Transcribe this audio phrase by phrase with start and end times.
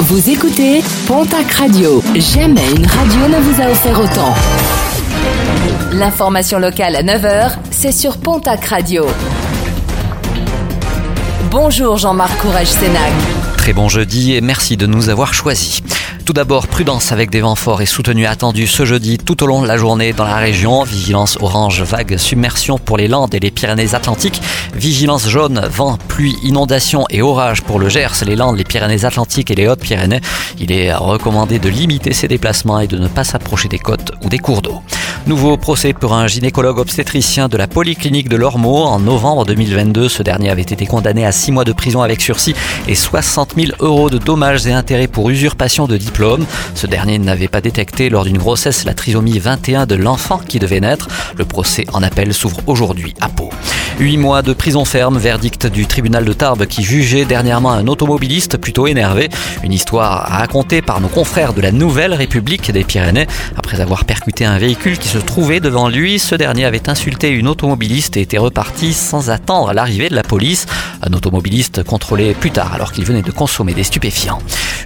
[0.00, 2.02] Vous écoutez Pontac Radio.
[2.14, 4.34] Jamais une radio ne vous a offert autant.
[5.92, 9.06] L'information locale à 9h, c'est sur Pontac Radio.
[11.50, 13.12] Bonjour Jean-Marc Courage Sénac.
[13.56, 15.80] Très bon jeudi et merci de nous avoir choisis.
[16.24, 19.60] Tout d'abord, prudence avec des vents forts et soutenus attendus ce jeudi tout au long
[19.60, 20.82] de la journée dans la région.
[20.82, 24.40] Vigilance orange, vague, submersion pour les Landes et les Pyrénées-Atlantiques.
[24.74, 29.54] Vigilance jaune, vent, pluie, inondation et orage pour le Gers, les Landes, les Pyrénées-Atlantiques et
[29.54, 30.22] les Hautes-Pyrénées.
[30.58, 34.30] Il est recommandé de limiter ses déplacements et de ne pas s'approcher des côtes ou
[34.30, 34.80] des cours d'eau.
[35.26, 38.82] Nouveau procès pour un gynécologue obstétricien de la polyclinique de Lormeau.
[38.82, 42.54] En novembre 2022, ce dernier avait été condamné à 6 mois de prison avec sursis
[42.88, 46.44] et 60 000 euros de dommages et intérêts pour usurpation de diplôme.
[46.74, 50.80] Ce dernier n'avait pas détecté lors d'une grossesse la trisomie 21 de l'enfant qui devait
[50.80, 51.08] naître.
[51.38, 53.48] Le procès en appel s'ouvre aujourd'hui à Pau.
[54.00, 58.56] Huit mois de prison ferme, verdict du tribunal de Tarbes qui jugeait dernièrement un automobiliste
[58.56, 59.28] plutôt énervé.
[59.62, 63.28] Une histoire racontée par nos confrères de la Nouvelle République des Pyrénées.
[63.56, 67.48] Après avoir percuté un véhicule qui se trouvait devant lui, ce dernier avait insulté une
[67.48, 70.66] automobiliste et était reparti sans attendre l'arrivée de la police.
[71.02, 74.38] Un automobiliste contrôlé plus tard alors qu'il venait de consommer des stupéfiants.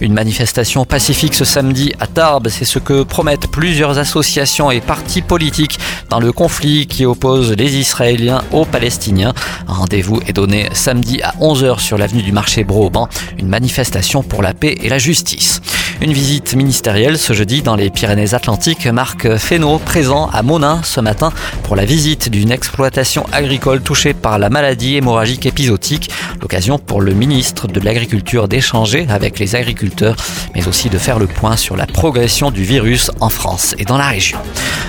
[0.00, 5.22] Une manifestation pacifique ce samedi à Tarbes, c'est ce que promettent plusieurs associations et partis
[5.22, 5.78] politiques
[6.10, 9.34] dans le conflit qui oppose les Israéliens aux Palestiniens.
[9.68, 14.42] Un rendez-vous est donné samedi à 11h sur l'avenue du marché Broban, une manifestation pour
[14.42, 15.60] la paix et la justice.
[16.02, 18.86] Une visite ministérielle ce jeudi dans les Pyrénées-Atlantiques.
[18.86, 24.38] Marc Fesneau présent à Monin ce matin pour la visite d'une exploitation agricole touchée par
[24.38, 26.10] la maladie hémorragique épisodique.
[26.42, 30.16] L'occasion pour le ministre de l'Agriculture d'échanger avec les agriculteurs,
[30.54, 33.96] mais aussi de faire le point sur la progression du virus en France et dans
[33.96, 34.38] la région.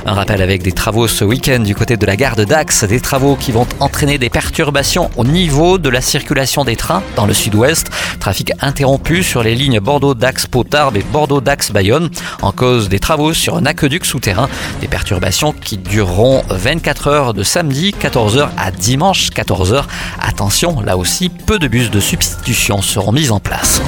[0.05, 2.45] Un rappel avec des travaux ce week-end du côté de la gare de
[2.87, 7.25] des travaux qui vont entraîner des perturbations au niveau de la circulation des trains dans
[7.25, 7.89] le sud-ouest.
[8.19, 12.09] Trafic interrompu sur les lignes Bordeaux-Dax-Potard Bordeaux-Dax-Bayonne
[12.41, 14.49] en cause des travaux sur un aqueduc souterrain.
[14.81, 19.83] Des perturbations qui dureront 24 heures de samedi 14h à dimanche 14h.
[20.19, 23.81] Attention, là aussi, peu de bus de substitution seront mis en place.